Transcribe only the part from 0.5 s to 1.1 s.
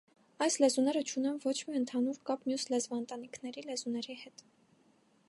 լեզուները